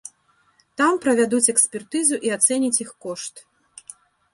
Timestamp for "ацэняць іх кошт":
2.41-3.49